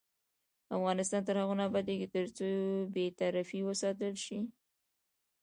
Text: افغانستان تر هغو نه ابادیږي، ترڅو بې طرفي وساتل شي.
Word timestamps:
افغانستان 0.77 1.21
تر 1.27 1.35
هغو 1.41 1.53
نه 1.59 1.63
ابادیږي، 1.69 2.07
ترڅو 2.15 2.47
بې 2.93 3.05
طرفي 3.19 3.59
وساتل 3.63 4.13
شي. 4.25 4.37